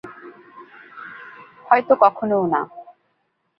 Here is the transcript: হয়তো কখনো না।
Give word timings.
হয়তো 1.65 1.93
কখনো 1.95 2.37
না। 2.47 2.61